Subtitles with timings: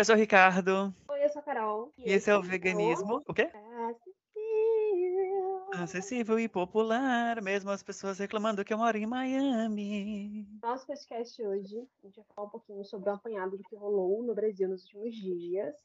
[0.00, 0.94] eu sou o Ricardo.
[1.10, 1.92] Oi, eu sou a Carol.
[1.98, 3.22] E, esse é o veganismo.
[3.28, 3.50] O quê?
[5.74, 10.48] Acessível e popular, mesmo as pessoas reclamando que eu moro em Miami.
[10.62, 14.22] Nosso podcast hoje, a gente vai falar um pouquinho sobre o apanhado do que rolou
[14.22, 15.76] no Brasil nos últimos dias.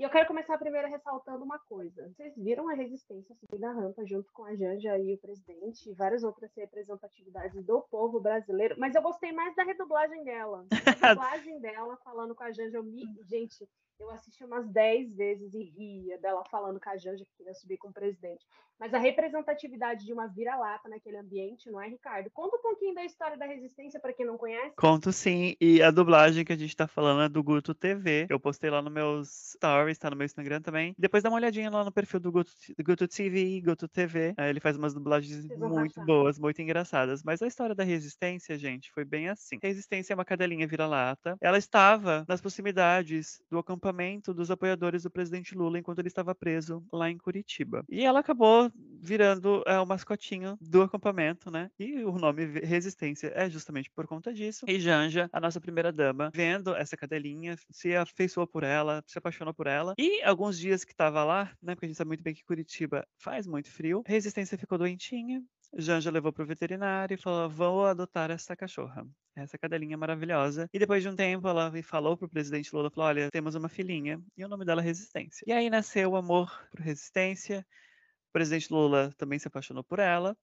[0.00, 2.08] E eu quero começar primeiro ressaltando uma coisa.
[2.08, 5.92] Vocês viram a resistência subir na rampa junto com a Janja e o presidente e
[5.92, 10.64] várias outras representatividades do povo brasileiro, mas eu gostei mais da redublagem dela.
[11.04, 13.02] A redublagem dela falando com a Janja, eu me...
[13.28, 13.68] gente,
[14.00, 17.76] eu assisti umas 10 vezes e ria dela falando com a Janja que queria subir
[17.76, 18.46] com o presidente.
[18.78, 22.30] Mas a representatividade de uma vira-lata naquele ambiente, não é, Ricardo?
[22.30, 24.74] Conta um pouquinho da história da resistência para quem não conhece.
[24.74, 28.26] Conto sim, e a dublagem que a gente tá falando é do Guto TV.
[28.30, 30.94] Eu postei lá nos meus stories, tá no meu Instagram também.
[30.98, 32.52] Depois dá uma olhadinha lá no perfil do Guto,
[32.84, 34.34] Guto TV, Guto TV.
[34.36, 37.22] Aí ele faz umas dublagens muito boas, muito engraçadas.
[37.22, 39.58] Mas a história da resistência, gente, foi bem assim.
[39.62, 41.36] A resistência é uma cadelinha vira-lata.
[41.40, 46.82] Ela estava nas proximidades do acampamento dos apoiadores do presidente Lula enquanto ele estava preso
[46.92, 47.84] lá em Curitiba.
[47.88, 48.70] E ela acabou
[49.02, 51.70] virando é, o mascotinho do acampamento, né?
[51.78, 54.64] E o nome Resistência é justamente por conta disso.
[54.68, 59.54] E Janja, a nossa primeira dama, vendo essa cadelinha, se afeiçoou por ela, se apaixonou
[59.54, 59.79] por ela.
[59.98, 61.74] E alguns dias que estava lá, né?
[61.74, 65.42] Porque a gente sabe muito bem que Curitiba faz muito frio, Resistência ficou doentinha.
[65.76, 69.06] Janja levou para o veterinário e falou: Vou adotar essa cachorra,
[69.36, 70.68] essa cadelinha maravilhosa.
[70.72, 73.68] E depois de um tempo, ela falou para o presidente Lula: falou, Olha, temos uma
[73.68, 75.44] filhinha e o nome dela é Resistência.
[75.46, 77.64] E aí nasceu o amor por Resistência.
[78.28, 80.36] O presidente Lula também se apaixonou por ela.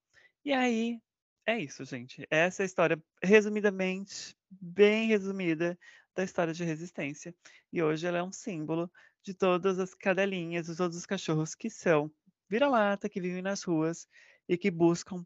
[0.45, 0.99] E aí,
[1.45, 2.25] é isso, gente.
[2.29, 5.77] Essa é a história, resumidamente, bem resumida,
[6.17, 7.33] da história de resistência.
[7.71, 8.91] E hoje ela é um símbolo
[9.27, 12.09] de todas as cadelinhas, de todos os cachorros que são
[12.49, 14.07] vira-lata, que vivem nas ruas
[14.47, 15.25] e que buscam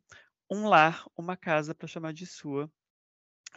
[0.50, 2.72] um lar, uma casa para chamar de sua.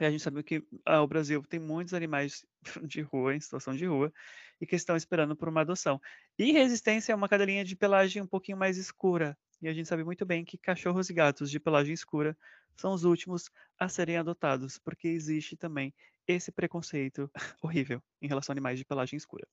[0.01, 2.45] E a gente sabe que ah, o Brasil tem muitos animais
[2.87, 4.13] de rua, em situação de rua,
[4.61, 6.01] e que estão esperando por uma adoção.
[6.39, 9.39] E resistência é uma cadelinha de pelagem um pouquinho mais escura.
[9.65, 12.37] E a gente sabe muito bem que cachorros e gatos de pelagem escura
[12.77, 15.95] são os últimos a serem adotados, porque existe também
[16.29, 17.31] esse preconceito
[17.63, 19.49] horrível em relação a animais de pelagem escura.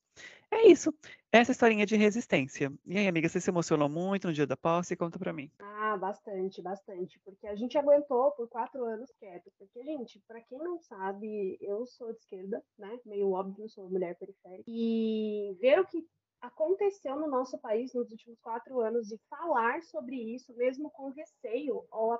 [0.50, 0.92] É isso.
[1.32, 2.70] Essa historinha de resistência.
[2.84, 4.94] E aí, amiga, você se emocionou muito no dia da posse?
[4.94, 5.50] Conta pra mim.
[5.58, 7.18] Ah, bastante, bastante.
[7.24, 9.50] Porque a gente aguentou por quatro anos quieto.
[9.58, 12.98] Porque, gente, para quem não sabe, eu sou de esquerda, né?
[13.06, 14.64] Meio óbvio, sou mulher periférica.
[14.68, 16.06] E ver o que
[16.42, 21.86] aconteceu no nosso país nos últimos quatro anos e falar sobre isso, mesmo com receio,
[21.90, 22.18] ou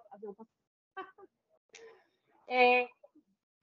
[2.48, 2.88] é,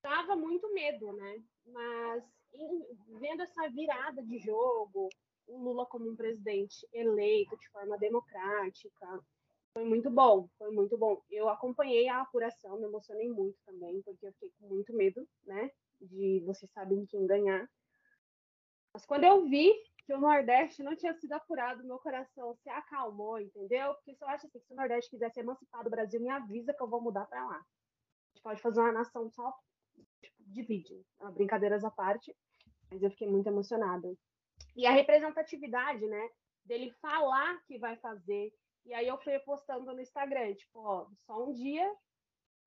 [0.03, 1.41] dava muito medo, né?
[1.65, 2.85] Mas em,
[3.19, 5.07] vendo essa virada de jogo,
[5.47, 9.23] o Lula como um presidente eleito de forma democrática,
[9.71, 11.21] foi muito bom, foi muito bom.
[11.29, 15.71] Eu acompanhei a apuração, me emocionei muito também, porque eu fiquei com muito medo, né?
[16.01, 17.69] De vocês sabem quem ganhar.
[18.93, 19.71] Mas quando eu vi
[20.09, 23.93] que o Nordeste não tinha sido apurado, meu coração se acalmou, entendeu?
[23.93, 26.81] Porque se eu acho assim, se o Nordeste quisesse emancipar do Brasil, me avisa que
[26.81, 27.57] eu vou mudar para lá.
[27.57, 29.55] A gente pode fazer uma nação só,
[30.19, 31.05] tipo, divide,
[31.35, 32.35] brincadeiras à parte,
[32.89, 34.11] mas eu fiquei muito emocionada.
[34.75, 36.29] E a representatividade, né,
[36.65, 38.51] dele falar que vai fazer,
[38.87, 41.87] e aí eu fui postando no Instagram, tipo, ó, só um dia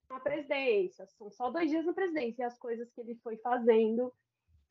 [0.09, 4.15] na presidência, são só dois dias na presidência, e as coisas que ele foi fazendo,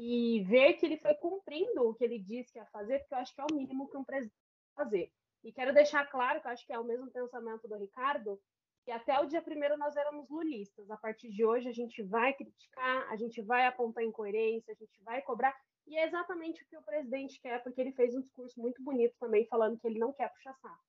[0.03, 3.19] e ver que ele foi cumprindo o que ele disse que ia fazer, porque eu
[3.19, 4.33] acho que é o mínimo que um presidente
[4.75, 5.11] fazer.
[5.43, 8.41] E quero deixar claro que eu acho que é o mesmo pensamento do Ricardo,
[8.83, 10.89] que até o dia primeiro nós éramos lulistas.
[10.89, 15.03] A partir de hoje a gente vai criticar, a gente vai apontar incoerência, a gente
[15.03, 15.55] vai cobrar.
[15.85, 19.13] E é exatamente o que o presidente quer, porque ele fez um discurso muito bonito
[19.19, 20.83] também, falando que ele não quer puxar saco.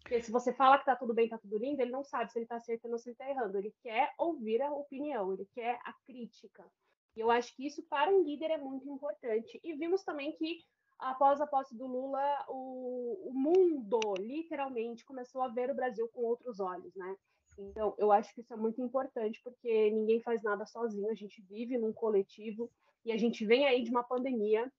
[0.00, 2.40] Porque se você fala que tá tudo bem, tá tudo lindo, ele não sabe se
[2.40, 3.56] ele tá acertando ou se ele tá errando.
[3.56, 6.68] Ele quer ouvir a opinião, ele quer a crítica.
[7.16, 9.60] E eu acho que isso para um líder é muito importante.
[9.62, 10.60] E vimos também que
[10.98, 16.22] após a posse do Lula, o, o mundo literalmente começou a ver o Brasil com
[16.22, 17.16] outros olhos, né?
[17.58, 21.42] Então, eu acho que isso é muito importante, porque ninguém faz nada sozinho, a gente
[21.42, 22.70] vive num coletivo
[23.04, 24.72] e a gente vem aí de uma pandemia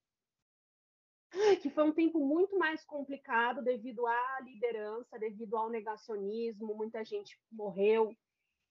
[1.62, 7.40] que foi um tempo muito mais complicado devido à liderança, devido ao negacionismo, muita gente
[7.52, 8.16] morreu,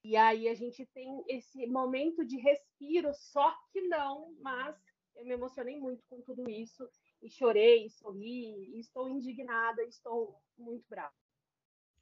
[0.05, 4.77] e aí a gente tem esse momento de respiro, só que não, mas
[5.15, 6.89] eu me emocionei muito com tudo isso
[7.23, 11.15] e chorei, sorri, e estou indignada, estou muito brava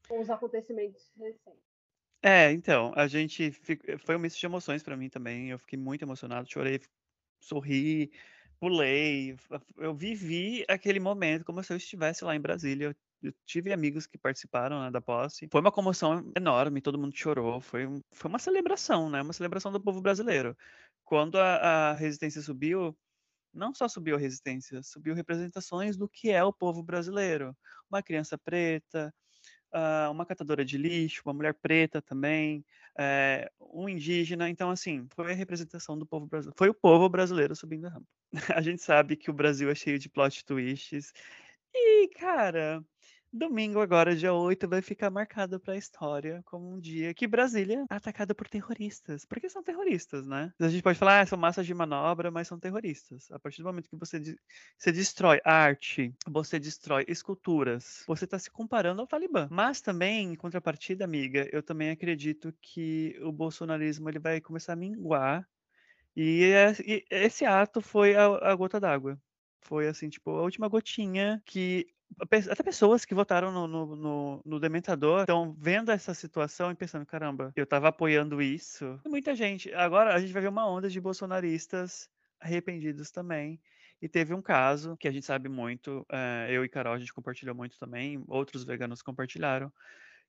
[0.09, 1.63] com os acontecimentos recentes.
[2.23, 3.53] É, então, a gente
[4.05, 5.51] foi um misto de emoções para mim também.
[5.51, 6.81] Eu fiquei muito emocionado, chorei,
[7.39, 8.13] sorri,
[8.59, 9.37] pulei.
[9.77, 12.95] Eu vivi aquele momento como se eu estivesse lá em Brasília.
[13.23, 15.49] Eu tive amigos que participaram né, da posse.
[15.51, 17.61] Foi uma comoção enorme, todo mundo chorou.
[17.61, 19.23] Foi, foi uma celebração, né?
[19.23, 20.57] Uma celebração do povo brasileiro.
[21.05, 22.97] Quando a, a resistência subiu,
[23.53, 27.57] Não só subiu a resistência, subiu representações do que é o povo brasileiro.
[27.91, 29.13] Uma criança preta,
[29.75, 32.65] uh, uma catadora de lixo, uma mulher preta também,
[32.99, 34.49] é, um indígena.
[34.49, 36.57] Então, assim, foi a representação do povo brasileiro.
[36.59, 38.07] Foi o povo brasileiro subindo a rampa.
[38.57, 41.13] a gente sabe que o Brasil é cheio de plot twists.
[41.75, 42.85] E, cara,
[43.33, 47.87] Domingo, agora, dia 8, vai ficar marcado para a história como um dia que Brasília
[47.89, 49.25] é atacada por terroristas.
[49.25, 50.53] Porque são terroristas, né?
[50.59, 53.31] A gente pode falar, ah, são massas de manobra, mas são terroristas.
[53.31, 54.37] A partir do momento que você, de
[54.77, 59.47] você destrói arte, você destrói esculturas, você está se comparando ao Talibã.
[59.49, 64.77] Mas também, em contrapartida, amiga, eu também acredito que o bolsonarismo ele vai começar a
[64.77, 65.49] minguar.
[66.17, 66.53] E,
[66.85, 69.17] e esse ato foi a, a gota d'água.
[69.61, 71.87] Foi assim, tipo, a última gotinha que
[72.19, 77.07] até pessoas que votaram no, no, no, no Dementador estão vendo essa situação e pensando,
[77.07, 79.01] caramba, eu estava apoiando isso.
[79.05, 79.73] E muita gente.
[79.75, 82.11] Agora a gente vai ver uma onda de bolsonaristas
[82.41, 83.61] arrependidos também.
[84.03, 87.13] E teve um caso que a gente sabe muito, uh, eu e Carol a gente
[87.13, 89.71] compartilhou muito também, outros veganos compartilharam,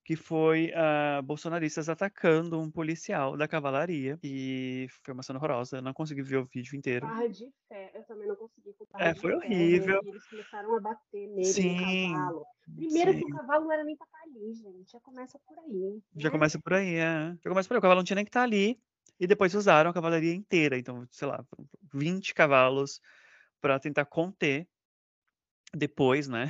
[0.03, 4.17] que foi uh, bolsonaristas atacando um policial da cavalaria.
[4.23, 5.77] E foi uma cena horrorosa.
[5.77, 7.05] Eu não consegui ver o vídeo inteiro.
[7.05, 8.75] Barra de fé, eu também não consegui.
[8.99, 10.01] É, foi horrível.
[10.01, 12.45] Fé, eles começaram a bater nele sim, no cavalo.
[12.75, 13.19] Primeiro sim.
[13.19, 14.91] que o cavalo não era nem pra estar ali, gente.
[14.91, 16.01] Já começa por aí.
[16.15, 16.31] Já né?
[16.31, 17.37] começa por aí, é.
[17.43, 17.79] Já começa por aí.
[17.79, 18.79] O cavalo não tinha nem que estar ali.
[19.19, 20.79] E depois usaram a cavalaria inteira.
[20.79, 21.45] Então, sei lá,
[21.93, 22.99] 20 cavalos
[23.61, 24.67] para tentar conter
[25.75, 26.47] depois, né?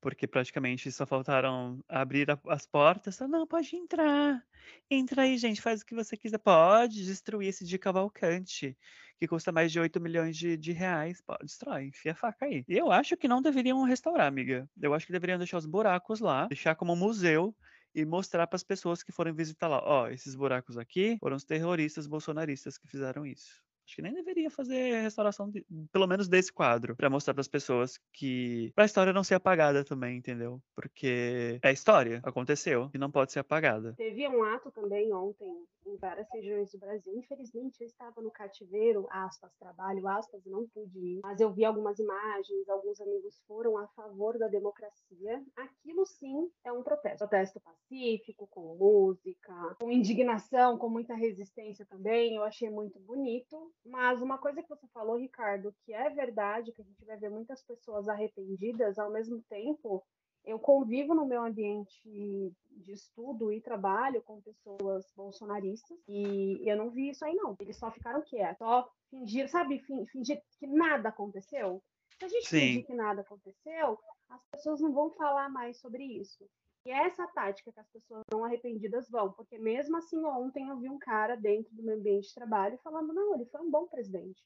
[0.00, 3.18] Porque praticamente só faltaram abrir a, as portas.
[3.20, 4.42] Não, pode entrar.
[4.90, 6.38] Entra aí, gente, faz o que você quiser.
[6.38, 8.76] Pode destruir esse de Cavalcante,
[9.18, 11.20] que custa mais de 8 milhões de, de reais.
[11.20, 12.64] Pode, destrói, enfia a faca aí.
[12.66, 14.68] E eu acho que não deveriam restaurar, amiga.
[14.80, 17.54] Eu acho que deveriam deixar os buracos lá, deixar como museu
[17.94, 19.82] e mostrar para as pessoas que forem visitar lá.
[19.84, 23.62] Ó, esses buracos aqui foram os terroristas bolsonaristas que fizeram isso.
[23.90, 27.48] Acho que nem deveria fazer restauração, de, pelo menos desse quadro, para mostrar para as
[27.48, 28.70] pessoas que.
[28.72, 30.62] pra história não ser apagada também, entendeu?
[30.76, 33.94] Porque é história, aconteceu, e não pode ser apagada.
[33.96, 37.12] Teve um ato também ontem em várias regiões do Brasil.
[37.16, 41.98] Infelizmente, eu estava no cativeiro, aspas, trabalho, aspas, não pude ir, mas eu vi algumas
[41.98, 45.42] imagens, alguns amigos foram a favor da democracia.
[45.56, 47.18] Aquilo sim é um protesto.
[47.18, 52.36] Protesto pacífico, com música, com indignação, com muita resistência também.
[52.36, 53.72] Eu achei muito bonito.
[53.84, 57.30] Mas uma coisa que você falou, Ricardo, que é verdade, que a gente vai ver
[57.30, 60.04] muitas pessoas arrependidas, ao mesmo tempo,
[60.44, 66.90] eu convivo no meu ambiente de estudo e trabalho com pessoas bolsonaristas e eu não
[66.90, 67.56] vi isso aí não.
[67.60, 71.82] Eles só ficaram quietos, só fingir, sabe, fingir que nada aconteceu.
[72.18, 72.60] Se a gente Sim.
[72.60, 73.98] fingir que nada aconteceu,
[74.28, 76.48] as pessoas não vão falar mais sobre isso.
[76.84, 80.78] E é essa tática que as pessoas não arrependidas vão, porque mesmo assim ontem eu
[80.78, 83.86] vi um cara dentro do meu ambiente de trabalho falando, não, ele foi um bom
[83.86, 84.42] presidente.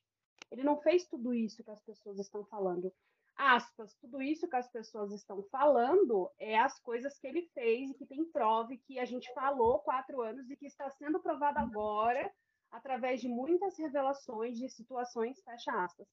[0.51, 2.93] Ele não fez tudo isso que as pessoas estão falando.
[3.37, 7.95] Aspas, tudo isso que as pessoas estão falando é as coisas que ele fez e
[7.95, 11.59] que tem prova e que a gente falou quatro anos e que está sendo provado
[11.59, 12.33] agora
[12.71, 16.09] através de muitas revelações de situações, fecha aspas.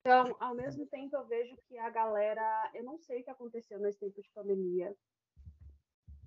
[0.00, 3.78] Então, ao mesmo tempo, eu vejo que a galera, eu não sei o que aconteceu
[3.80, 4.94] nesse tempo de pandemia,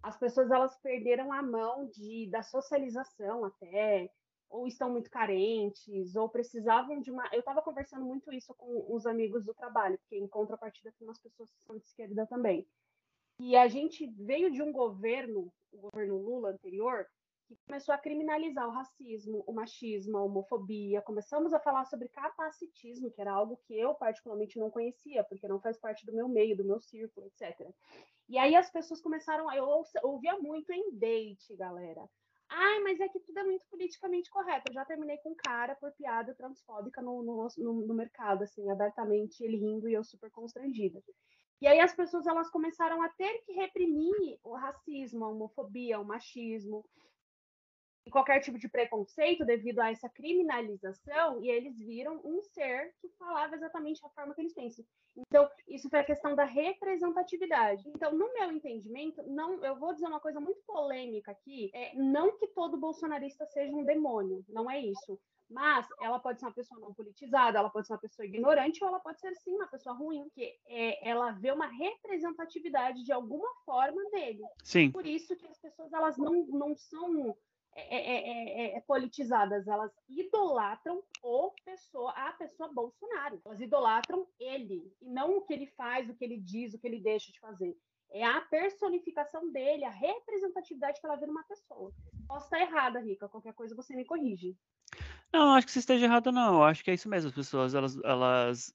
[0.02, 4.12] as pessoas elas perderam a mão de da socialização até
[4.50, 9.06] ou estão muito carentes ou precisavam de uma eu estava conversando muito isso com os
[9.06, 12.68] amigos do trabalho porque em contrapartida tem umas pessoas que são de esquerda também
[13.40, 17.06] e a gente veio de um governo o governo Lula anterior
[17.50, 21.02] que começou a criminalizar o racismo, o machismo, a homofobia.
[21.02, 25.60] Começamos a falar sobre capacitismo, que era algo que eu particularmente não conhecia, porque não
[25.60, 27.68] faz parte do meu meio, do meu círculo, etc.
[28.30, 32.08] E aí as pessoas começaram, eu ouvia muito em date, galera.
[32.48, 34.70] Ai, mas é que tudo é muito politicamente correto.
[34.70, 38.70] Eu já terminei com um cara por piada transfóbica no, no, no, no mercado, assim,
[38.70, 41.02] abertamente, ele rindo e eu super constrangida.
[41.62, 46.06] E aí as pessoas elas começaram a ter que reprimir o racismo, a homofobia, o
[46.06, 46.86] machismo
[48.10, 53.08] e qualquer tipo de preconceito devido a essa criminalização, e eles viram um ser que
[53.20, 54.84] falava exatamente a forma que eles pensam.
[55.16, 57.88] Então, isso foi a questão da representatividade.
[57.88, 62.36] Então, no meu entendimento, não, eu vou dizer uma coisa muito polêmica aqui, é não
[62.36, 65.20] que todo bolsonarista seja um demônio, não é isso.
[65.48, 68.90] Mas ela pode ser uma pessoa não politizada, ela pode ser uma pessoa ignorante, ou
[68.90, 73.50] ela pode ser sim uma pessoa ruim, que é, ela vê uma representatividade de alguma
[73.66, 74.44] forma dele.
[74.64, 74.92] Sim.
[74.92, 77.36] Por isso que as pessoas elas não, não são
[77.76, 83.42] é é, é, é, é, politizadas, elas idolatram o pessoa, a pessoa Bolsonaro.
[83.46, 86.88] Elas idolatram ele, e não o que ele faz, o que ele diz, o que
[86.88, 87.78] ele deixa de fazer.
[88.12, 91.94] É a personificação dele, a representatividade que ela vê numa pessoa.
[92.28, 93.30] Posso estar errada, Rica.
[93.30, 94.58] Qualquer coisa você me corrige.
[95.32, 96.64] Não, acho que você esteja errado, não.
[96.64, 97.30] Acho que é isso mesmo.
[97.30, 98.74] As pessoas, elas, elas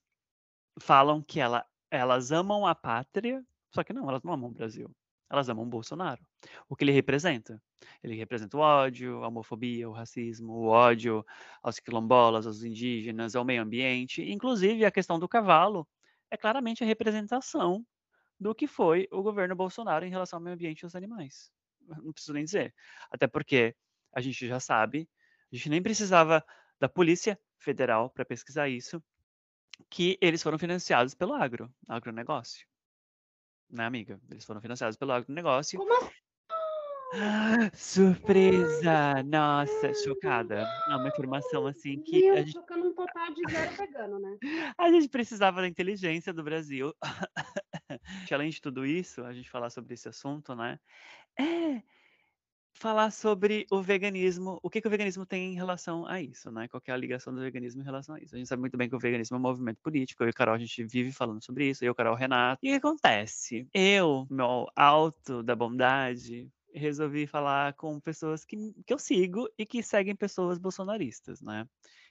[0.79, 4.89] falam que ela, elas amam a pátria, só que não, elas não amam o Brasil.
[5.29, 6.21] Elas amam o Bolsonaro.
[6.69, 7.61] O que ele representa?
[8.03, 11.25] Ele representa o ódio, a homofobia, o racismo, o ódio
[11.63, 14.21] aos quilombolas, aos indígenas, ao meio ambiente.
[14.21, 15.87] Inclusive, a questão do cavalo
[16.29, 17.85] é claramente a representação
[18.39, 21.51] do que foi o governo Bolsonaro em relação ao meio ambiente e aos animais.
[22.03, 22.73] Não preciso nem dizer.
[23.09, 23.75] Até porque
[24.13, 25.09] a gente já sabe,
[25.51, 26.43] a gente nem precisava
[26.79, 29.01] da Polícia Federal para pesquisar isso,
[29.89, 32.65] que eles foram financiados pelo agro, agronegócio.
[33.69, 34.19] Né, amiga?
[34.29, 35.79] Eles foram financiados pelo agronegócio.
[35.79, 36.25] Como assim?
[37.73, 39.23] Surpresa!
[39.23, 40.67] Nossa, chocada.
[40.89, 44.37] É uma informação assim que a Meu, gente, chocando um total de zero vegano, né?
[44.77, 46.93] a gente precisava da inteligência do Brasil.
[48.31, 50.79] Além de tudo isso, a gente falar sobre esse assunto, né?
[51.39, 51.81] É
[52.75, 56.67] falar sobre o veganismo, o que, que o veganismo tem em relação a isso, né?
[56.67, 58.35] Qual é a ligação do veganismo em relação a isso?
[58.35, 60.33] A gente sabe muito bem que o veganismo é um movimento político, eu e o
[60.33, 62.59] Carol, a gente vive falando sobre isso, eu, o Carol, Renato.
[62.61, 63.67] E o que acontece?
[63.73, 69.81] Eu, meu alto da bondade, resolvi falar com pessoas que, que eu sigo e que
[69.81, 71.65] seguem pessoas bolsonaristas, né?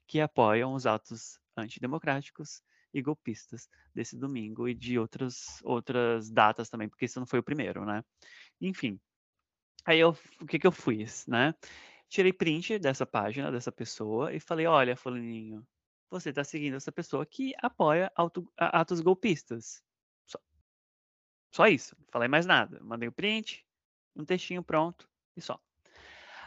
[0.06, 6.88] Que apoiam os atos antidemocráticos e golpistas desse domingo e de outras, outras datas também,
[6.88, 8.02] porque isso não foi o primeiro, né?
[8.60, 8.98] Enfim.
[9.84, 11.54] Aí eu, o que que eu fiz, né?
[12.08, 15.66] Tirei print dessa página, dessa pessoa, e falei, olha, fulaninho,
[16.10, 19.82] você está seguindo essa pessoa que apoia auto- atos golpistas.
[20.26, 20.38] Só,
[21.52, 22.80] só isso, não falei mais nada.
[22.82, 23.66] Mandei o print,
[24.16, 25.60] um textinho pronto e só.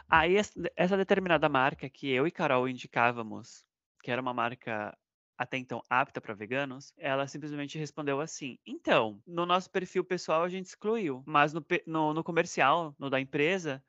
[0.08, 3.64] Aí es- essa determinada marca que eu e Carol indicávamos,
[4.02, 4.96] que era uma marca
[5.38, 10.48] até então apta para veganos, ela simplesmente respondeu assim: então, no nosso perfil pessoal a
[10.48, 13.82] gente excluiu, mas no, no- no comercial, no da empresa,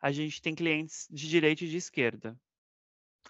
[0.00, 2.38] a gente tem clientes de direita e de esquerda.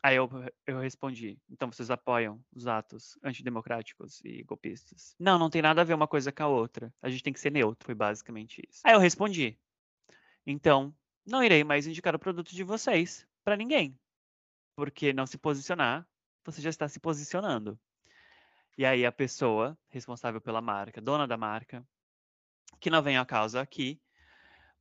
[0.02, 0.28] Aí eu,
[0.66, 5.14] eu respondi: então vocês apoiam os atos antidemocráticos e golpistas?
[5.18, 6.92] Não, não tem nada a ver uma coisa com a outra.
[7.02, 8.80] A gente tem que ser neutro, foi basicamente isso.
[8.84, 9.58] Aí eu respondi:
[10.46, 10.94] então,
[11.26, 13.98] não irei mais indicar o produto de vocês para ninguém.
[14.76, 16.08] Porque não se posicionar,
[16.44, 17.78] você já está se posicionando.
[18.78, 21.86] E aí a pessoa responsável pela marca, dona da marca,
[22.80, 24.00] que não vem a causa aqui,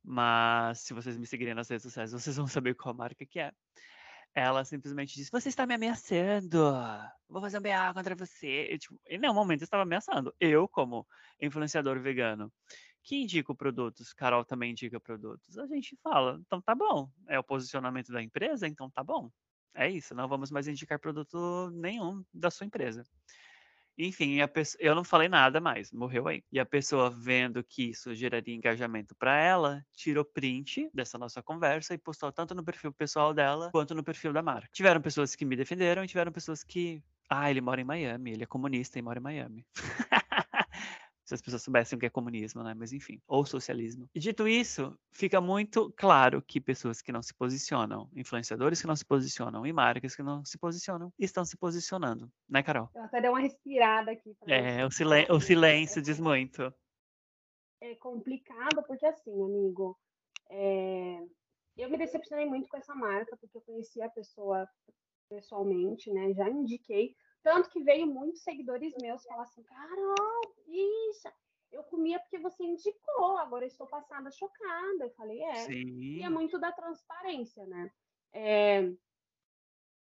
[0.02, 3.52] mas se vocês me seguirem nas redes sociais, vocês vão saber qual marca que é.
[4.34, 6.72] Ela simplesmente disse: Você está me ameaçando.
[7.28, 8.78] Vou fazer um BA contra você.
[8.78, 10.32] Tipo, em nenhum momento eu estava ameaçando.
[10.38, 11.06] Eu, como
[11.40, 12.52] influenciador vegano,
[13.02, 15.58] que indico produtos, Carol também indica produtos.
[15.58, 17.10] A gente fala, então tá bom.
[17.28, 19.30] É o posicionamento da empresa, então tá bom.
[19.74, 23.04] É isso, não vamos mais indicar produto nenhum da sua empresa.
[23.98, 26.42] Enfim, a pesso- eu não falei nada mais, morreu aí.
[26.50, 31.94] E a pessoa vendo que isso geraria engajamento para ela, tirou print dessa nossa conversa
[31.94, 34.68] e postou tanto no perfil pessoal dela quanto no perfil da marca.
[34.72, 38.44] Tiveram pessoas que me defenderam e tiveram pessoas que, ah, ele mora em Miami, ele
[38.44, 39.66] é comunista e mora em Miami.
[41.30, 42.74] Se as pessoas soubessem o que é comunismo, né?
[42.74, 44.10] Mas enfim, ou socialismo.
[44.12, 48.96] E dito isso, fica muito claro que pessoas que não se posicionam, influenciadores que não
[48.96, 52.90] se posicionam e marcas que não se posicionam, estão se posicionando, né, Carol?
[52.92, 54.36] Eu até dei uma respirada aqui.
[54.44, 56.74] É, o, silen o silêncio diz muito.
[57.80, 59.96] é complicado porque assim, amigo,
[60.50, 61.20] é,
[61.76, 64.68] eu me decepcionei muito com essa marca porque eu conheci a pessoa
[65.28, 66.34] pessoalmente, né?
[66.34, 71.32] Já indiquei, tanto que veio muitos seguidores meus falar assim, Carol, bicha,
[71.72, 75.04] eu comia porque você indicou, agora estou passada chocada.
[75.04, 75.70] Eu falei, é.
[75.72, 76.28] E é Sim.
[76.28, 77.90] muito da transparência, né?
[78.32, 78.92] É,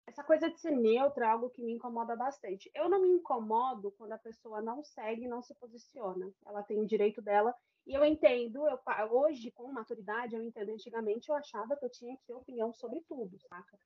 [0.07, 2.71] essa coisa de ser neutra é algo que me incomoda bastante.
[2.75, 6.31] Eu não me incomodo quando a pessoa não segue, não se posiciona.
[6.45, 7.55] Ela tem o direito dela.
[7.87, 8.79] E eu entendo, eu,
[9.11, 10.73] hoje, com maturidade, eu entendo.
[10.73, 13.79] Antigamente, eu achava que eu tinha que ter opinião sobre tudo, saca?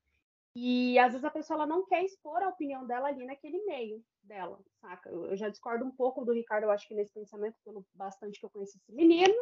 [0.55, 4.03] E às vezes a pessoa ela não quer expor a opinião dela ali naquele meio
[4.23, 5.09] dela, saca?
[5.09, 8.45] Eu, já discordo um pouco do Ricardo, eu acho que nesse pensamento, pelo bastante que
[8.45, 9.33] eu conheci esse menino.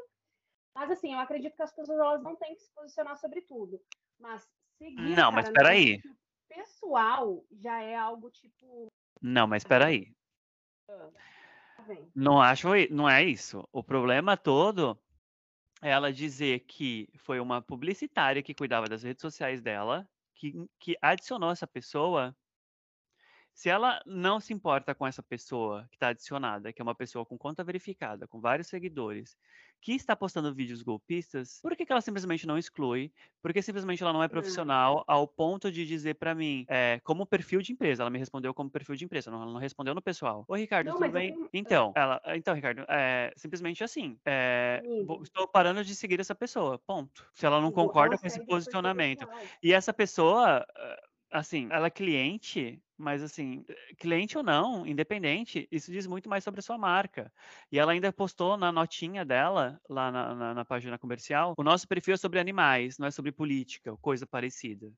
[0.76, 3.82] Mas assim, eu acredito que as pessoas elas não têm que se posicionar sobre tudo.
[4.20, 4.48] Mas
[4.78, 6.02] seguir, Não, mas cara, no peraí.
[6.48, 8.88] pessoal já é algo tipo.
[9.22, 10.14] Não, mas peraí.
[10.88, 12.12] tá vendo?
[12.14, 13.68] Não acho, não é isso.
[13.72, 15.00] O problema todo
[15.82, 20.98] é ela dizer que foi uma publicitária que cuidava das redes sociais dela, que, que
[21.02, 22.36] adicionou essa pessoa.
[23.58, 27.26] Se ela não se importa com essa pessoa que está adicionada, que é uma pessoa
[27.26, 29.36] com conta verificada, com vários seguidores,
[29.82, 33.12] que está postando vídeos golpistas, por que, que ela simplesmente não exclui?
[33.42, 37.60] Porque simplesmente ela não é profissional ao ponto de dizer para mim, é, como perfil
[37.64, 38.04] de empresa.
[38.04, 40.46] Ela me respondeu como perfil de empresa, não, ela não respondeu no pessoal.
[40.48, 41.34] Oi, Ricardo, Não, tudo bem?
[41.34, 44.20] tenho- Então, ela, então, Ricardo, é simplesmente assim.
[44.24, 46.78] é, vou- estou parando de seguir essa pessoa.
[46.78, 47.28] Ponto.
[47.34, 49.28] Se ela não concorda com esse posicionamento.
[49.64, 53.64] E essa pessoa, eh, assim, ela é cliente, mas assim,
[53.98, 57.32] cliente ou não, independente, isso diz muito mais sobre a sua marca.
[57.72, 61.88] E ela ainda postou na notinha dela, lá na, na, na página comercial, o nosso
[61.88, 64.92] perfil é sobre animais, não é sobre política, coisa parecida.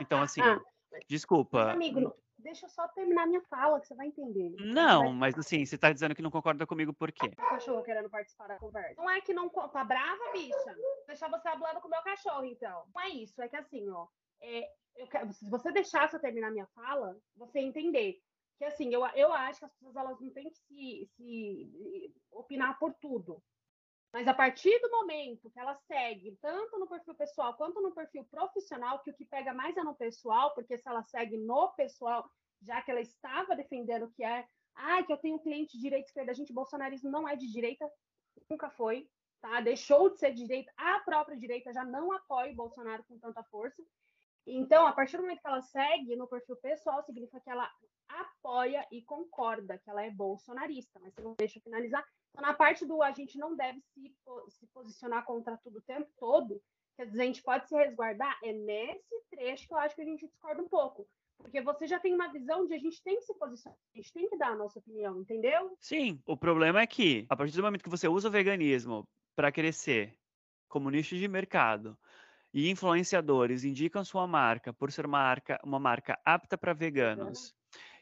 [0.00, 0.60] Então, assim, Ah,
[1.08, 1.72] desculpa.
[1.72, 4.54] Amigo, deixa eu só terminar minha fala, que você vai entender.
[4.58, 7.30] Não, Vai- mas assim, você tá dizendo que não concorda comigo por quê?
[7.32, 8.94] O cachorro querendo participar da conversa.
[9.00, 9.48] Não é que não.
[9.48, 10.74] Tá brava, bicha?
[10.74, 12.84] Vou deixar você falando com o meu cachorro, então.
[12.94, 13.40] Não é isso.
[13.40, 14.06] É que assim, ó.
[14.40, 14.70] É,
[15.10, 18.20] quero- se você deixar eu terminar minha fala, você entender.
[18.58, 22.78] Que assim, eu, eu acho que as pessoas elas não têm que se, se opinar
[22.78, 23.42] por tudo.
[24.12, 28.24] Mas a partir do momento que ela segue tanto no perfil pessoal quanto no perfil
[28.24, 32.26] profissional, que o que pega mais é no pessoal, porque se ela segue no pessoal,
[32.62, 36.08] já que ela estava defendendo que é, ah, que eu tenho cliente de direita e
[36.08, 37.86] esquerda, gente, bolsonarismo não é de direita,
[38.48, 39.06] nunca foi,
[39.40, 39.60] tá?
[39.60, 43.42] Deixou de ser de direita, a própria direita já não apoia o Bolsonaro com tanta
[43.44, 43.82] força.
[44.46, 47.68] Então, a partir do momento que ela segue no perfil pessoal, significa que ela
[48.08, 52.04] apoia e concorda que ela é bolsonarista, mas você não deixa eu finalizar.
[52.30, 54.14] Então, na parte do a gente não deve se,
[54.50, 56.62] se posicionar contra tudo o tempo todo,
[56.96, 60.04] quer dizer, a gente pode se resguardar, é nesse trecho que eu acho que a
[60.04, 61.08] gente discorda um pouco.
[61.38, 64.12] Porque você já tem uma visão de a gente tem que se posicionar, a gente
[64.12, 65.76] tem que dar a nossa opinião, entendeu?
[65.80, 69.52] Sim, o problema é que, a partir do momento que você usa o veganismo para
[69.52, 70.16] crescer
[70.68, 71.96] como nicho de mercado
[72.56, 77.54] e influenciadores indicam sua marca por ser uma marca, uma marca apta para veganos,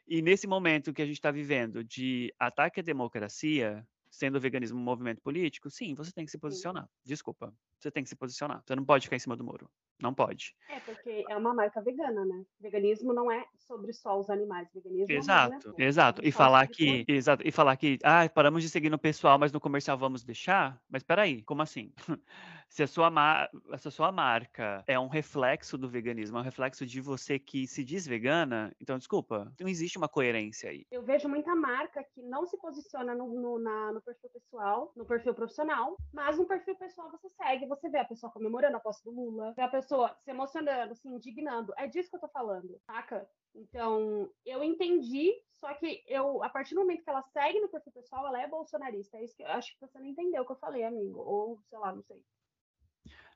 [0.07, 4.79] e nesse momento que a gente está vivendo de ataque à democracia, sendo o veganismo
[4.79, 6.89] um movimento político, sim, você tem que se posicionar.
[7.05, 8.63] Desculpa, você tem que se posicionar.
[8.65, 9.69] Você não pode ficar em cima do muro.
[10.05, 10.55] Não pode.
[10.69, 12.45] É, porque é uma marca vegana, né?
[12.61, 16.23] Veganismo não é sobre só os animais, veganismo é Exato, marca, exato.
[16.27, 19.61] E falar que, exato, e falar que, ah, paramos de seguir no pessoal, mas no
[19.61, 20.79] comercial vamos deixar?
[20.91, 21.91] Mas peraí, como assim?
[22.69, 26.45] Se a sua, ma- se a sua marca é um reflexo do veganismo, é um
[26.45, 30.85] reflexo de você que se diz vegana, então desculpa, não existe uma coerência aí.
[30.91, 35.05] Eu vejo muita marca que não se posiciona no, no, na- no perfil pessoal, no
[35.07, 39.05] perfil profissional, mas no perfil pessoal você segue, você vê a pessoa comemorando a posse
[39.05, 41.73] do Lula, vê a pessoa se emocionando, se indignando.
[41.77, 43.29] É disso que eu tô falando, saca?
[43.55, 47.93] Então, eu entendi, só que eu, a partir do momento que ela segue no perfil
[47.93, 49.17] pessoal, ela é bolsonarista.
[49.17, 51.21] É isso que eu acho que você não entendeu o que eu falei, amigo.
[51.21, 52.21] Ou, sei lá, não sei.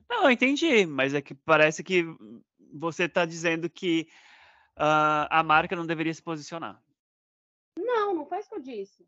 [0.09, 2.05] Não, eu entendi, mas é que parece que
[2.73, 4.09] você está dizendo que
[4.75, 6.83] ah, a marca não deveria se posicionar.
[7.79, 9.07] Não, não foi isso que eu disse.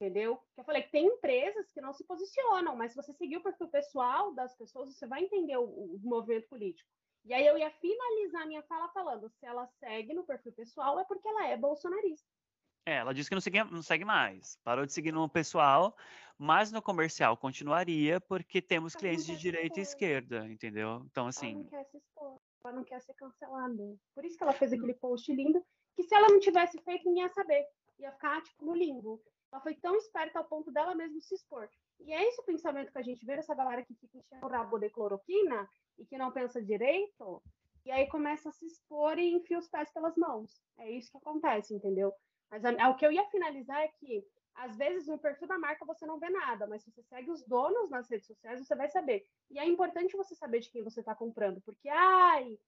[0.00, 0.40] Entendeu?
[0.56, 3.66] Eu falei que tem empresas que não se posicionam, mas se você seguir o perfil
[3.66, 6.88] pessoal das pessoas, você vai entender o, o movimento político.
[7.24, 11.04] E aí eu ia finalizar minha fala falando, se ela segue no perfil pessoal é
[11.04, 12.26] porque ela é bolsonarista.
[12.86, 14.56] É, ela disse que não segue, não segue mais.
[14.64, 15.96] Parou de seguir no pessoal,
[16.38, 21.02] mas no comercial continuaria, porque temos Ela clientes de direita e esquerda, entendeu?
[21.10, 23.98] Então, Ela não assim, quer se expor, ela não quer ser cancelada.
[24.14, 25.62] Por isso que ela fez aquele post lindo,
[25.94, 27.66] que se ela não tivesse feito, ninguém ia saber.
[27.98, 29.20] Ia ficar, tipo, no limbo.
[29.50, 31.68] Ela foi tão esperta ao ponto dela mesmo se expor.
[32.00, 34.48] E é esse o pensamento que a gente vê dessa galera que fica enchendo o
[34.48, 37.42] rabo de cloroquina e que não pensa direito,
[37.84, 40.62] e aí começa a se expor e enfia os pés pelas mãos.
[40.78, 42.12] É isso que acontece, entendeu?
[42.50, 45.84] Mas a- o que eu ia finalizar é que, às vezes, no perfil da marca
[45.84, 48.88] você não vê nada, mas se você segue os donos nas redes sociais, você vai
[48.88, 49.26] saber.
[49.50, 52.58] E é importante você saber de quem você está comprando, porque, ai,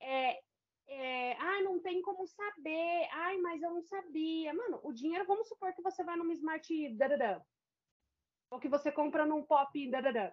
[0.00, 0.42] é,
[0.86, 4.52] é, não tem como saber, ai, mas eu não sabia.
[4.52, 7.40] Mano, o dinheiro, vamos supor que você vai numa Smart dadadã,
[8.50, 10.30] ou que você compra num Pop dadadã,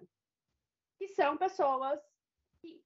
[0.98, 2.00] que são pessoas
[2.60, 2.84] que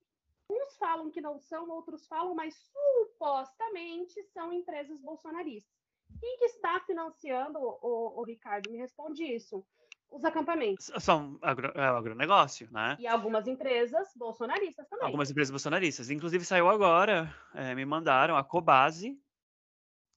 [0.49, 5.73] uns falam que não são, outros falam, mas supostamente são empresas bolsonaristas.
[6.19, 8.69] Quem que está financiando, o, o Ricardo?
[8.69, 9.65] Me responde isso.
[10.13, 10.91] Os acampamentos.
[10.99, 12.95] são agro, é o agronegócio, né?
[12.99, 15.07] E algumas empresas bolsonaristas também.
[15.07, 16.11] Algumas empresas bolsonaristas.
[16.11, 19.19] Inclusive, saiu agora, eh, me mandaram a Cobase,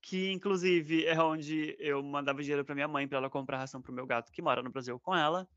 [0.03, 3.91] que inclusive é onde eu mandava dinheiro para minha mãe para ela comprar ração para
[3.91, 5.49] o meu gato que mora no Brasil com ela.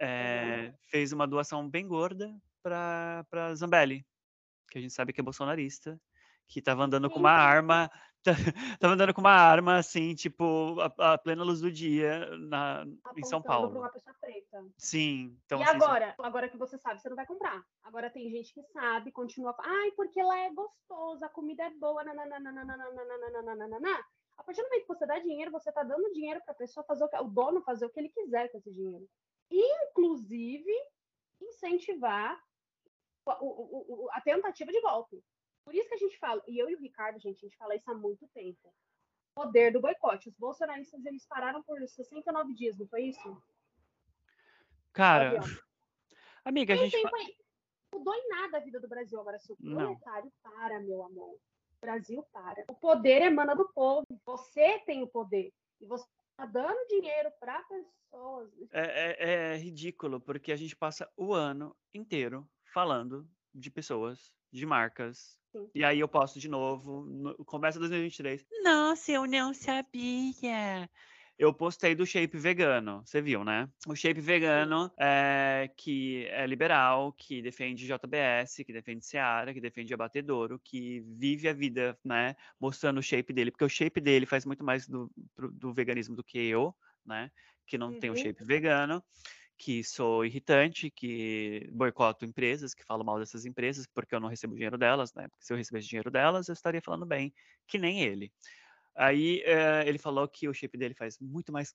[0.00, 4.04] Eh, fez uma doação bem gorda para Zambelli,
[4.68, 6.00] que a gente sabe que é bolsonarista,
[6.48, 7.40] que tava andando com uma Sim.
[7.40, 7.90] arma,
[8.80, 12.84] tava andando com uma arma assim, tipo, a, a plena luz do dia na,
[13.16, 13.78] em São Paulo.
[13.78, 14.64] uma pessoa preta.
[14.76, 16.14] Sim, então e assim, agora?
[16.18, 17.64] Agora que você sabe, você não vai comprar.
[17.82, 19.54] Agora tem gente que sabe, continua.
[19.60, 22.04] Ai, porque lá é gostoso, a comida é boa.
[22.04, 24.04] nananana.
[24.36, 26.84] A partir do momento que você dá dinheiro, você está dando dinheiro para a pessoa
[26.84, 29.06] fazer o, que, o dono fazer o que ele quiser com esse dinheiro.
[29.50, 30.70] Inclusive,
[31.40, 32.38] incentivar
[33.26, 35.22] o- o- o- a tentativa de golpe.
[35.64, 37.74] Por isso que a gente fala, e eu e o Ricardo, gente, a gente fala
[37.74, 38.74] isso há muito tempo.
[39.34, 40.28] Poder do boicote.
[40.28, 43.42] Os bolsonaristas, eles pararam por 69 dias, não foi isso?
[44.92, 45.40] cara,
[46.44, 47.36] amiga, a gente tempo aí.
[47.92, 49.20] O mudou em nada a vida do Brasil.
[49.20, 52.64] Agora, se o proletário para, meu amor, o Brasil para.
[52.68, 54.06] O poder emana do povo.
[54.26, 55.52] Você tem o poder.
[55.80, 58.50] E você está dando dinheiro para pessoas.
[58.72, 64.64] É, é, é ridículo, porque a gente passa o ano inteiro falando de pessoas, de
[64.64, 65.68] marcas, Sim.
[65.74, 68.46] E aí eu posto de novo, no, começa 2023.
[68.62, 70.88] Nossa, eu não sabia.
[71.38, 73.66] Eu postei do shape vegano, você viu, né?
[73.88, 79.94] O shape vegano é, que é liberal, que defende JBS, que defende Seara, que defende
[79.94, 82.36] Abatedouro, que vive a vida, né?
[82.60, 85.10] Mostrando o shape dele, porque o shape dele faz muito mais do,
[85.54, 86.74] do veganismo do que eu,
[87.06, 87.30] né?
[87.66, 87.98] Que não uhum.
[87.98, 89.02] tem o um shape vegano
[89.60, 94.54] que sou irritante, que boicoto empresas, que falo mal dessas empresas porque eu não recebo
[94.54, 95.28] dinheiro delas, né?
[95.28, 97.30] Porque se eu recebesse dinheiro delas, eu estaria falando bem,
[97.66, 98.32] que nem ele.
[98.96, 101.74] Aí uh, ele falou que o shape dele faz muito mais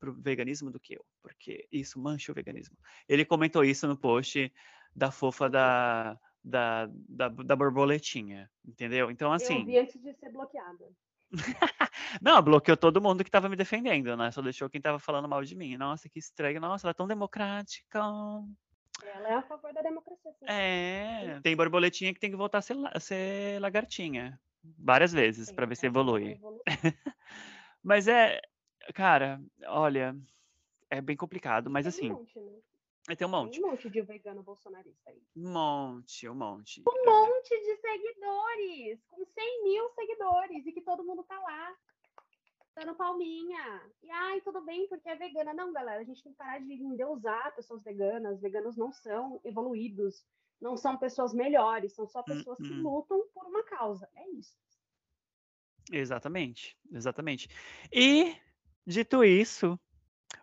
[0.00, 2.74] pro veganismo do que eu, porque isso mancha o veganismo.
[3.06, 4.50] Ele comentou isso no post
[4.94, 9.10] da fofa da, da, da, da borboletinha, entendeu?
[9.10, 9.58] Então, assim.
[9.58, 10.88] Eu vi antes de ser bloqueada.
[12.22, 14.30] Não, bloqueou todo mundo que tava me defendendo, né?
[14.30, 15.76] Só deixou quem tava falando mal de mim.
[15.76, 16.60] Nossa, que estranho.
[16.60, 18.00] Nossa, ela é tão democrática.
[19.02, 20.32] Ela é a favor da democracia.
[20.32, 20.46] Sim.
[20.46, 24.40] É, tem borboletinha que tem que voltar a ser, a ser lagartinha.
[24.78, 26.40] Várias vezes, para ver se evolui.
[27.82, 28.40] mas é,
[28.94, 30.16] cara, olha,
[30.90, 32.12] é bem complicado, mas assim.
[33.08, 33.14] Né?
[33.14, 33.52] Tem um monte.
[33.52, 35.22] Tem um monte de vegano bolsonarista aí.
[35.36, 36.82] Um monte, um monte.
[36.86, 41.76] Um monte de seguidores, com 100 mil seguidores, e que todo mundo tá lá,
[42.74, 43.82] dando palminha.
[44.02, 45.54] E, ai, tudo bem, porque é vegana.
[45.54, 48.40] Não, galera, a gente tem que parar de endeusar pessoas veganas.
[48.40, 50.24] Veganos não são evoluídos,
[50.60, 52.82] não são pessoas melhores, são só pessoas que hum.
[52.82, 54.08] lutam por uma causa.
[54.14, 54.56] É isso.
[55.92, 57.48] Exatamente, exatamente.
[57.92, 58.34] E,
[58.84, 59.78] dito isso,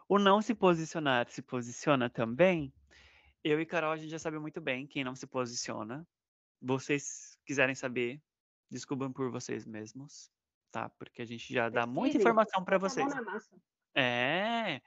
[0.07, 2.73] o não se posicionar se posiciona também.
[3.43, 6.07] Eu e Carol, a gente já sabe muito bem quem não se posiciona.
[6.61, 8.21] Vocês quiserem saber,
[8.69, 10.31] descubram por vocês mesmos,
[10.71, 10.89] tá?
[10.89, 13.11] Porque a gente já dá muita informação para vocês.
[13.95, 14.81] É.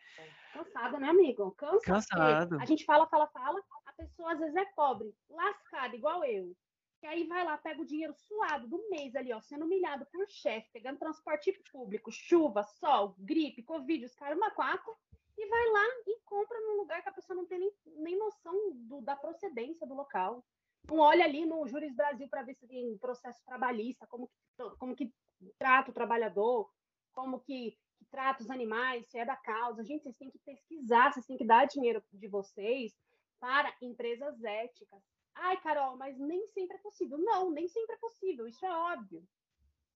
[0.52, 1.52] Cansado, né, amigo?
[1.52, 1.80] Cansado.
[1.82, 2.60] Cansado.
[2.60, 3.62] A gente fala, fala, fala.
[3.84, 6.56] A pessoa às vezes é pobre, lascada, igual eu.
[7.02, 10.26] E aí vai lá, pega o dinheiro suado do mês ali, ó, sendo humilhado por
[10.28, 14.96] chefe, pegando transporte público, chuva, sol, gripe, covid, os caras quatro,
[15.36, 18.54] e vai lá e compra num lugar que a pessoa não tem nem, nem noção
[18.74, 20.44] do, da procedência do local.
[20.88, 24.96] Não olha ali no Juris Brasil para ver se tem processo trabalhista, como que, como
[24.96, 25.12] que
[25.58, 26.70] trata o trabalhador,
[27.12, 29.84] como que, que trata os animais, se é da causa.
[29.84, 32.94] Gente, vocês têm que pesquisar, vocês têm que dar dinheiro de vocês
[33.40, 35.02] para empresas éticas.
[35.34, 37.18] Ai, Carol, mas nem sempre é possível.
[37.18, 39.22] Não, nem sempre é possível, isso é óbvio.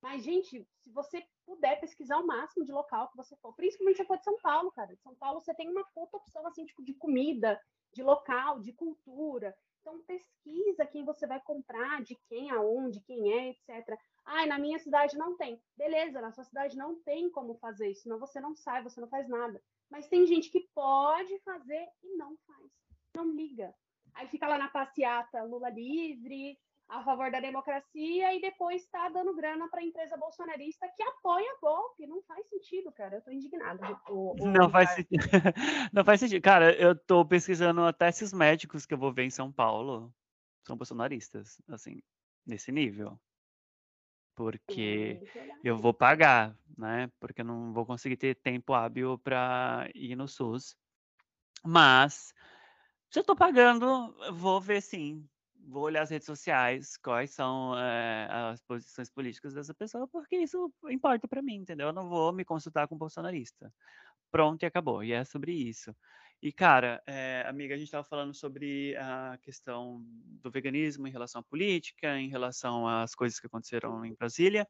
[0.03, 4.05] Mas, gente, se você puder pesquisar o máximo de local que você for, principalmente se
[4.05, 4.97] for de São Paulo, cara.
[4.97, 7.61] São Paulo você tem uma puta opção assim, tipo, de comida,
[7.93, 9.55] de local, de cultura.
[9.81, 13.99] Então pesquisa quem você vai comprar, de quem, aonde, quem é, etc.
[14.25, 15.61] Ai, na minha cidade não tem.
[15.77, 19.09] Beleza, na sua cidade não tem como fazer isso, senão você não sai, você não
[19.09, 19.63] faz nada.
[19.91, 22.71] Mas tem gente que pode fazer e não faz.
[23.17, 23.75] Não liga.
[24.15, 26.59] Aí fica lá na passeata Lula livre,
[26.91, 31.57] a favor da democracia e depois está dando grana para a empresa bolsonarista que apoia
[31.61, 32.07] golpe.
[32.07, 33.17] Não faz sentido, cara.
[33.17, 34.01] Eu tô indignada.
[34.09, 35.21] O, o não faz sentido.
[35.93, 36.43] não faz sentido.
[36.43, 40.13] Cara, eu tô pesquisando até esses médicos que eu vou ver em São Paulo
[40.67, 42.03] são bolsonaristas, assim,
[42.45, 43.19] nesse nível.
[44.35, 45.21] Porque
[45.63, 47.11] eu vou pagar, né?
[47.21, 50.77] Porque eu não vou conseguir ter tempo hábil para ir no SUS.
[51.65, 52.35] Mas
[53.11, 55.29] se eu tô pagando, vou ver sim
[55.69, 60.73] vou olhar as redes sociais, quais são é, as posições políticas dessa pessoa, porque isso
[60.89, 61.89] importa para mim, entendeu?
[61.89, 63.73] Eu não vou me consultar com um bolsonarista.
[64.31, 65.03] Pronto e acabou.
[65.03, 65.95] E é sobre isso.
[66.43, 70.03] E, cara, é, amiga, a gente estava falando sobre a questão
[70.43, 74.67] do veganismo em relação à política, em relação às coisas que aconteceram em Brasília.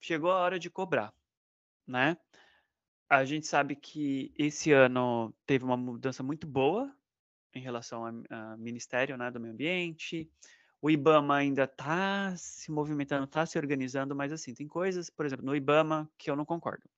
[0.00, 1.12] Chegou a hora de cobrar,
[1.86, 2.16] né?
[3.08, 6.95] A gente sabe que esse ano teve uma mudança muito boa
[7.56, 10.30] em relação ao Ministério né, do Meio Ambiente.
[10.80, 15.44] O IBAMA ainda está se movimentando, está se organizando, mas assim, tem coisas, por exemplo,
[15.44, 16.88] no IBAMA que eu não concordo.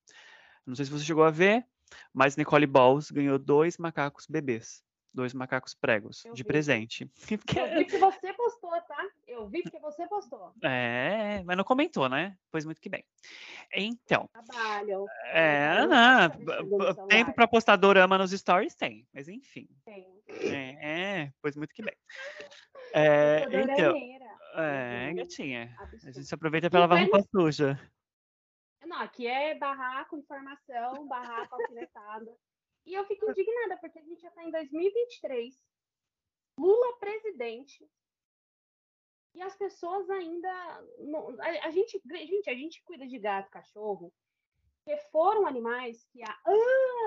[0.66, 1.64] Não sei se você chegou a ver,
[2.12, 4.82] mas Nicole Balls ganhou dois macacos bebês,
[5.18, 6.46] dois macacos pregos eu de vi.
[6.46, 7.10] presente.
[7.58, 9.08] Eu vi que você postou, tá?
[9.26, 10.52] Eu vi que você postou.
[10.62, 12.36] É, mas não comentou, né?
[12.50, 13.04] Pois muito que bem.
[13.74, 14.28] Então.
[14.32, 15.06] Trabalho.
[15.32, 17.06] É, não.
[17.08, 19.68] Tempo para postar dorama nos stories tem, mas enfim.
[19.84, 20.06] Tem.
[20.28, 21.96] É, é, pois muito que bem.
[22.94, 23.94] É, então,
[24.54, 25.76] é, gatinha.
[25.78, 27.78] A gente se aproveita para lavar roupa suja.
[28.86, 32.34] Não, aqui é barraco, informação, barraco alfinetada.
[32.88, 35.62] E eu fico indignada, porque a gente já está em 2023.
[36.58, 37.86] Lula presidente.
[39.34, 40.50] E as pessoas ainda.
[40.50, 44.10] A, a, gente, gente, a gente cuida de gato, cachorro,
[44.82, 46.40] que foram animais que há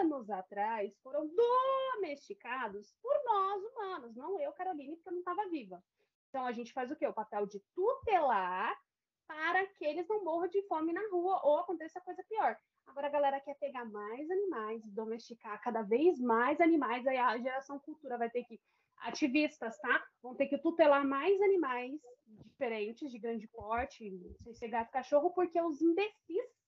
[0.02, 5.84] anos atrás foram domesticados por nós humanos, não eu, Caroline, porque eu não estava viva.
[6.30, 7.08] Então a gente faz o quê?
[7.08, 8.80] O papel de tutelar
[9.26, 12.56] para que eles não morram de fome na rua ou aconteça coisa pior.
[12.88, 17.80] Agora a galera quer pegar mais animais, domesticar cada vez mais animais, aí a geração
[17.80, 18.60] cultura vai ter que
[18.98, 20.06] ativistas, tá?
[20.22, 22.00] Vão ter que tutelar mais animais
[22.46, 24.12] diferentes, de grande porte,
[24.44, 26.62] sem ser gato cachorro, porque os imbecis.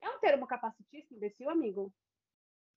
[0.00, 1.92] É um termo capacitista, imbecil, amigo?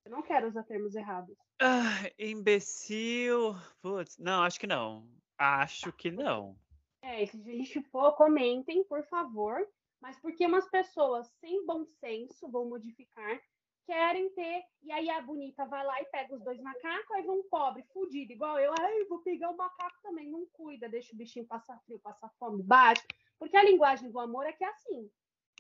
[0.06, 1.36] Eu não quero usar termos errados.
[1.60, 3.56] Ah, imbecil.
[3.82, 5.10] Putz, não, acho que não.
[5.38, 6.56] Acho que não.
[7.02, 9.68] É, se a gente for, comentem, por favor.
[10.06, 13.42] Mas porque umas pessoas sem bom senso vão modificar,
[13.88, 17.42] querem ter, e aí a bonita vai lá e pega os dois macacos, aí vão
[17.50, 21.48] pobre, fudido, igual eu, ai, vou pegar o macaco também, não cuida, deixa o bichinho
[21.48, 23.04] passar frio, passar fome, bate.
[23.40, 25.10] Porque a linguagem do amor é que é assim.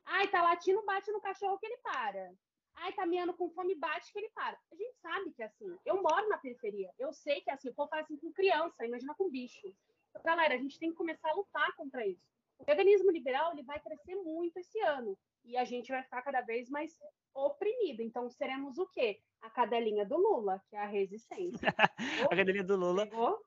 [0.05, 2.31] Ai, tá latindo, bate no cachorro que ele para.
[2.75, 4.59] Ai, tá miando com fome, bate que ele para.
[4.71, 5.75] A gente sabe que é assim.
[5.83, 6.91] Eu moro na periferia.
[6.99, 7.69] Eu sei que é assim.
[7.69, 9.67] O povo faz assim com criança, imagina com bicho.
[10.11, 12.34] Então, galera, a gente tem que começar a lutar contra isso.
[12.57, 15.17] O veganismo liberal ele vai crescer muito esse ano.
[15.43, 16.93] E a gente vai ficar cada vez mais
[17.33, 18.01] oprimido.
[18.01, 19.19] Então, seremos o quê?
[19.41, 21.67] A cadelinha do Lula, que é a resistência.
[22.31, 23.05] a cadelinha do Lula.
[23.05, 23.39] Pegou?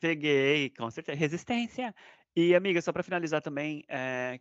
[0.00, 1.16] Peguei, com certeza.
[1.18, 1.94] Resistência.
[2.34, 4.40] E, amiga, só para finalizar também, é,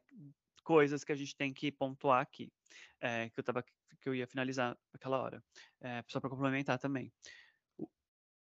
[0.64, 2.52] coisas que a gente tem que pontuar aqui,
[3.00, 3.64] é, que eu tava,
[4.02, 5.44] que eu ia finalizar naquela hora,
[5.82, 7.12] é, só para complementar também.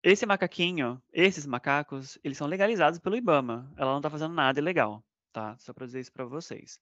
[0.04, 3.74] Esse macaquinho, esses macacos, eles são legalizados pelo IBAMA.
[3.76, 5.58] Ela não está fazendo nada ilegal, tá?
[5.58, 6.80] Só para dizer isso para vocês.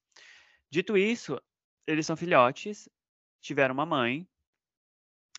[0.69, 1.41] Dito isso,
[1.85, 2.89] eles são filhotes,
[3.41, 4.27] tiveram uma mãe.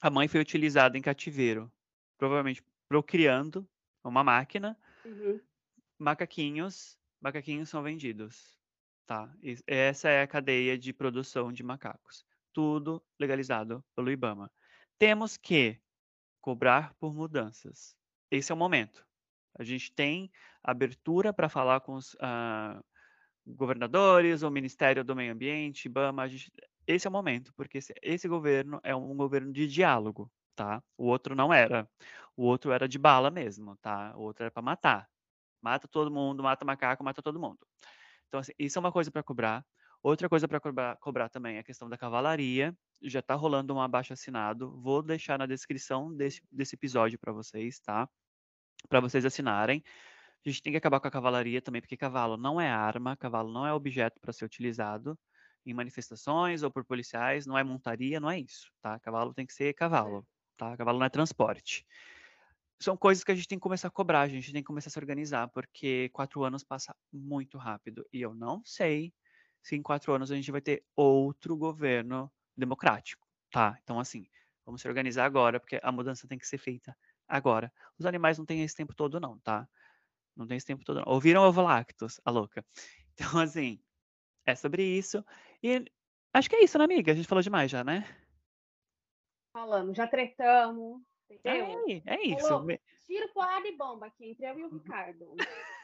[0.01, 1.71] A mãe foi utilizada em cativeiro,
[2.17, 3.69] provavelmente procriando
[4.03, 4.79] uma máquina.
[5.05, 5.41] Uhum.
[5.99, 8.59] Macaquinhos, macaquinhos são vendidos.
[9.07, 9.35] Tá?
[9.67, 12.25] Essa é a cadeia de produção de macacos.
[12.53, 14.51] Tudo legalizado pelo IBAMA.
[14.99, 15.81] Temos que
[16.41, 17.97] cobrar por mudanças.
[18.31, 19.07] Esse é o momento.
[19.59, 20.31] A gente tem
[20.63, 22.85] abertura para falar com os uh,
[23.57, 26.29] governadores, o Ministério do Meio Ambiente, IBAMA.
[26.29, 26.53] Gente,
[26.87, 30.83] esse é o momento, porque esse, esse governo é um governo de diálogo, tá?
[30.97, 31.89] O outro não era.
[32.37, 34.15] O outro era de bala mesmo, tá?
[34.17, 35.09] O outro era para matar.
[35.61, 37.59] Mata todo mundo, mata macaco, mata todo mundo.
[38.29, 39.65] Então, assim, isso é uma coisa para cobrar.
[40.03, 42.77] Outra coisa para cobrar, cobrar, também é a questão da cavalaria.
[43.03, 44.81] Já está rolando um abaixo assinado.
[44.81, 48.09] Vou deixar na descrição desse, desse episódio para vocês, tá?
[48.89, 49.83] Para vocês assinarem.
[50.45, 53.53] A gente tem que acabar com a cavalaria também, porque cavalo não é arma, cavalo
[53.53, 55.19] não é objeto para ser utilizado
[55.67, 58.99] em manifestações ou por policiais, não é montaria, não é isso, tá?
[59.01, 60.77] Cavalo tem que ser cavalo, tá?
[60.77, 61.85] Cavalo não é transporte
[62.81, 64.89] são coisas que a gente tem que começar a cobrar, a gente tem que começar
[64.89, 68.07] a se organizar, porque quatro anos passa muito rápido.
[68.13, 69.13] E eu não sei
[69.63, 73.77] se em quatro anos a gente vai ter outro governo democrático, tá?
[73.83, 74.27] Então, assim,
[74.65, 76.97] vamos se organizar agora, porque a mudança tem que ser feita
[77.27, 77.73] agora.
[77.99, 79.69] Os animais não têm esse tempo todo, não, tá?
[80.39, 81.13] Não tem esse tempo todo, não.
[81.13, 82.65] Ouviram ovo lactos, a louca?
[83.21, 83.81] Então, assim,
[84.47, 85.25] é sobre isso.
[85.61, 85.85] E
[86.33, 87.11] acho que é isso, né, amiga?
[87.11, 88.05] A gente falou demais já, né?
[89.53, 91.03] Falamos, já tretamos,
[91.45, 92.49] é, é isso.
[92.49, 92.67] Falou,
[93.07, 94.79] tiro, porrada e bomba aqui entre eu e o uhum.
[94.79, 95.35] Ricardo.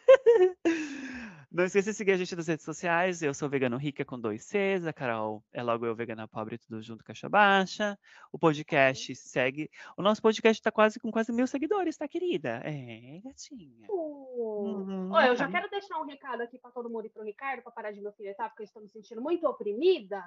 [1.50, 3.22] Não esqueça de seguir a gente nas redes sociais.
[3.22, 4.86] Eu sou vegano rica com dois Cs.
[4.86, 7.98] A Carol é logo eu, vegana pobre, tudo junto, caixa baixa.
[8.32, 9.70] O podcast segue.
[9.96, 12.60] O nosso podcast está quase com quase mil seguidores, tá, querida?
[12.64, 13.86] É, gatinha.
[13.88, 14.24] Uh.
[14.36, 17.24] Uhum, Olha, eu já quero deixar um recado aqui para todo mundo e para o
[17.24, 20.22] Ricardo, para parar de me alfinetar, porque eu estou me sentindo muito oprimida.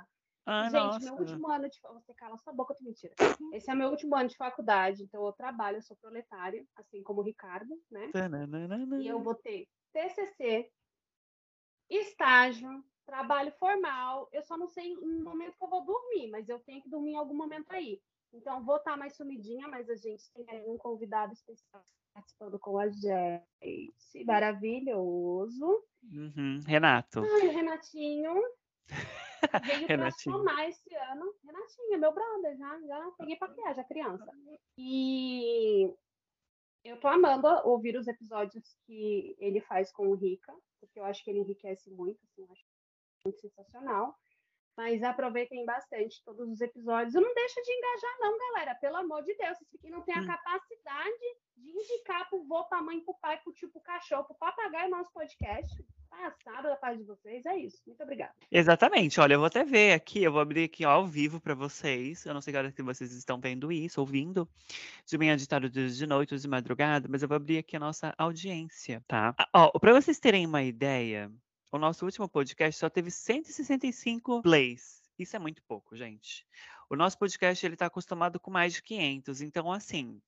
[0.49, 0.99] Ah, Gente, nossa.
[1.03, 1.77] meu último ano de.
[1.81, 3.13] Você cala sua boca, tu mentira.
[3.51, 7.19] Esse é meu último ano de faculdade, então eu trabalho, eu sou proletária, assim como
[7.19, 8.09] o Ricardo, né?
[9.03, 10.71] E eu vou ter TCC,
[11.89, 14.29] estágio, trabalho formal.
[14.31, 17.11] Eu só não sei no momento que eu vou dormir, mas eu tenho que dormir
[17.11, 18.01] em algum momento aí.
[18.33, 21.83] Então, vou estar mais sumidinha, mas a gente tem aí um convidado especial
[22.13, 24.23] participando com a gente.
[24.25, 25.83] Maravilhoso.
[26.03, 26.61] Uhum.
[26.65, 27.19] Renato.
[27.19, 28.33] Ai, Renatinho.
[29.65, 31.33] Veio pra somar esse ano.
[31.43, 34.31] Renatinha, meu brother, já, já peguei pra criar, já criança.
[34.77, 35.93] E
[36.83, 41.23] eu tô amando ouvir os episódios que ele faz com o Rica, porque eu acho
[41.23, 42.63] que ele enriquece muito, assim, eu acho
[43.25, 44.15] muito sensacional.
[44.77, 47.15] Mas aproveitem bastante todos os episódios.
[47.15, 48.75] E não deixa de engajar, não, galera.
[48.75, 49.57] Pelo amor de Deus.
[49.57, 50.27] Se aqui não tem a hum.
[50.27, 54.91] capacidade de indicar pro vô, pra mãe, pro pai, pro tio, pro cachorro, pro papagaio
[54.91, 57.45] nosso podcast, passada da parte de vocês.
[57.45, 57.81] É isso.
[57.85, 58.33] Muito obrigada.
[58.51, 59.19] Exatamente.
[59.19, 62.25] Olha, eu vou até ver aqui, eu vou abrir aqui ao vivo para vocês.
[62.25, 64.47] Eu não sei agora se vocês estão vendo isso, ouvindo.
[65.05, 68.13] De manhã, de tarde, de noite, de madrugada, mas eu vou abrir aqui a nossa
[68.17, 69.35] audiência, tá?
[69.37, 71.31] Ah, ó, para vocês terem uma ideia,
[71.71, 75.01] o nosso último podcast só teve 165 plays.
[75.17, 76.45] Isso é muito pouco, gente.
[76.89, 80.21] O nosso podcast ele está acostumado com mais de 500, então assim,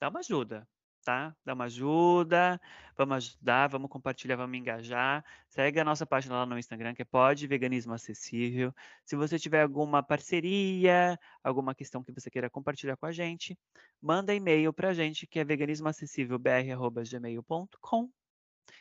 [0.00, 0.68] dá uma ajuda,
[1.00, 1.34] tá?
[1.44, 2.60] Dá uma ajuda,
[2.96, 5.24] vamos ajudar, vamos compartilhar, vamos engajar.
[5.48, 8.74] Segue a nossa página lá no Instagram, que é Pode Veganismo Acessível.
[9.04, 13.58] Se você tiver alguma parceria, alguma questão que você queira compartilhar com a gente,
[14.00, 18.19] manda e-mail para a gente, que é veganismoacessívelbr.gmail.com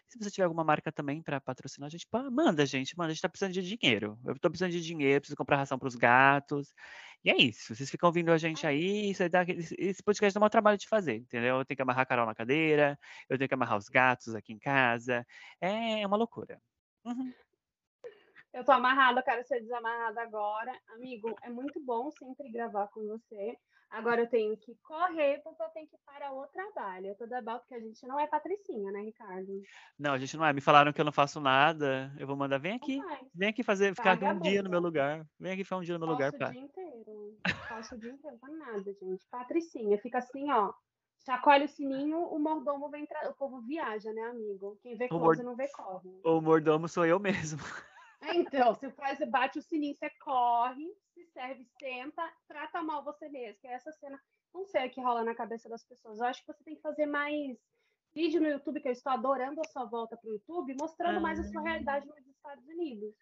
[0.07, 3.11] se você tiver alguma marca também para patrocinar, a gente manda, gente, manda.
[3.11, 4.17] A gente tá precisando de dinheiro.
[4.25, 6.73] Eu tô precisando de dinheiro, preciso comprar ração para os gatos.
[7.23, 7.75] E é isso.
[7.75, 9.45] Vocês ficam ouvindo a gente aí, isso aí dá,
[9.77, 11.57] esse podcast dá um trabalho de fazer, entendeu?
[11.57, 12.97] Eu tenho que amarrar a Carol na cadeira,
[13.29, 15.25] eu tenho que amarrar os gatos aqui em casa.
[15.59, 16.61] É uma loucura.
[17.05, 17.33] Uhum.
[18.53, 20.71] Eu tô amarrada, quero ser desamarrada agora.
[20.95, 23.57] Amigo, é muito bom sempre gravar com você.
[23.91, 27.07] Agora eu tenho que correr porque eu tenho que ir para o trabalho.
[27.07, 29.61] Eu tô da porque a gente não é patricinha, né, Ricardo?
[29.97, 30.53] Não, a gente não é.
[30.53, 32.13] Me falaram que eu não faço nada.
[32.19, 32.99] Eu vou mandar, vem aqui.
[33.33, 35.25] Vem aqui fazer, ficar um dia no meu lugar.
[35.39, 36.49] Vem aqui ficar um dia no meu lugar, pá.
[36.49, 37.37] o dia inteiro.
[37.67, 39.25] Faço o dia inteiro, não nada, gente.
[39.31, 40.71] Patricinha, fica assim, ó.
[41.25, 43.27] Chacoalha o sininho, o mordomo vem entrar.
[43.29, 44.77] O povo viaja, né, amigo?
[44.81, 45.43] Quem vê coisa mord...
[45.43, 46.09] não vê corre.
[46.23, 47.59] O mordomo sou eu mesmo.
[48.21, 53.59] Então, você faz, bate o sininho, você corre, se serve, senta, trata mal você mesmo.
[53.61, 54.19] Que é essa cena,
[54.53, 56.19] não sei o que rola na cabeça das pessoas.
[56.19, 57.57] Eu acho que você tem que fazer mais
[58.13, 61.21] vídeo no YouTube, que eu estou adorando a sua volta para o YouTube, mostrando ah.
[61.21, 63.15] mais a sua realidade nos Estados Unidos.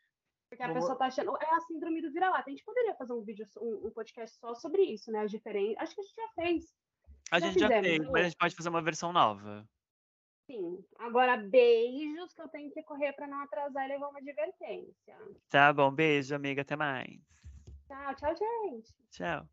[0.49, 1.35] Porque a pessoa tá achando.
[1.41, 2.45] É a síndrome do vira-lata.
[2.47, 5.19] A gente poderia fazer um vídeo, um, um, podcast só sobre isso, né?
[5.19, 5.77] As diferentes.
[5.77, 6.75] Acho que a gente já fez.
[7.29, 9.67] A já gente já fez, mas a gente pode fazer uma versão nova.
[10.47, 10.83] Sim.
[10.97, 15.17] Agora, beijos, que eu tenho que correr para não atrasar e levar uma advertência.
[15.49, 16.61] Tá bom, beijo, amiga.
[16.61, 17.19] Até mais.
[17.87, 18.93] Tchau, tchau, gente.
[19.11, 19.47] Tchau.